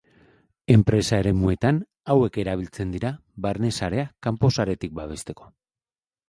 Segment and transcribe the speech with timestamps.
[0.75, 1.81] Enpresa eremuetan
[2.13, 3.11] hauek erabiltzen dira
[3.47, 5.49] barne sarea kanpo saretik babesteko.